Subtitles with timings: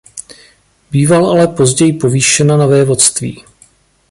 [0.91, 3.43] Bývala ale později povýšena na vévodství.